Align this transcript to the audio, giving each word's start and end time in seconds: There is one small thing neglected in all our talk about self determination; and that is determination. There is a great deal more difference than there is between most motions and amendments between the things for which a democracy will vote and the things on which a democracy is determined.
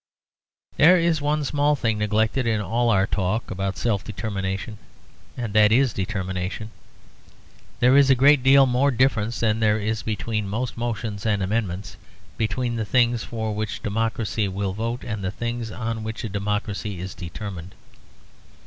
There 0.77 0.97
is 0.97 1.21
one 1.21 1.43
small 1.43 1.75
thing 1.75 1.99
neglected 1.99 2.47
in 2.47 2.59
all 2.59 2.89
our 2.89 3.05
talk 3.05 3.51
about 3.51 3.77
self 3.77 4.03
determination; 4.03 4.79
and 5.37 5.53
that 5.53 5.71
is 5.71 5.93
determination. 5.93 6.71
There 7.81 7.95
is 7.95 8.09
a 8.09 8.15
great 8.15 8.41
deal 8.41 8.65
more 8.65 8.89
difference 8.89 9.39
than 9.41 9.59
there 9.59 9.77
is 9.77 10.01
between 10.01 10.47
most 10.49 10.75
motions 10.75 11.23
and 11.23 11.43
amendments 11.43 11.97
between 12.35 12.77
the 12.77 12.83
things 12.83 13.23
for 13.23 13.53
which 13.53 13.77
a 13.77 13.83
democracy 13.83 14.47
will 14.47 14.73
vote 14.73 15.03
and 15.03 15.23
the 15.23 15.29
things 15.29 15.69
on 15.69 16.03
which 16.03 16.23
a 16.23 16.29
democracy 16.29 16.99
is 16.99 17.13
determined. 17.13 17.75